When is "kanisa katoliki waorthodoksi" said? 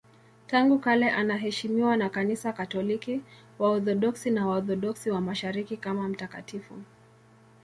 2.09-4.31